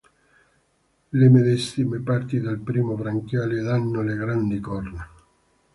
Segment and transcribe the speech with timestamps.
[1.21, 5.07] Le medesime parti del primo branchiale danno le grandi corna.